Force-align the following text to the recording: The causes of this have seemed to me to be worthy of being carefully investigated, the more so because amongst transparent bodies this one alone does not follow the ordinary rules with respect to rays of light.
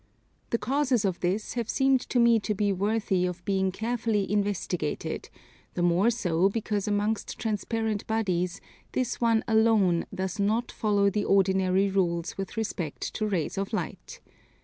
The 0.49 0.57
causes 0.57 1.05
of 1.05 1.19
this 1.19 1.53
have 1.53 1.69
seemed 1.69 2.01
to 2.09 2.19
me 2.19 2.39
to 2.39 2.55
be 2.55 2.73
worthy 2.73 3.27
of 3.27 3.45
being 3.45 3.71
carefully 3.71 4.31
investigated, 4.31 5.29
the 5.75 5.83
more 5.83 6.09
so 6.09 6.49
because 6.49 6.87
amongst 6.87 7.37
transparent 7.37 8.07
bodies 8.07 8.61
this 8.93 9.21
one 9.21 9.43
alone 9.47 10.07
does 10.11 10.39
not 10.39 10.71
follow 10.71 11.11
the 11.11 11.25
ordinary 11.25 11.91
rules 11.91 12.35
with 12.35 12.57
respect 12.57 13.13
to 13.13 13.27
rays 13.27 13.59
of 13.59 13.73
light. 13.73 14.19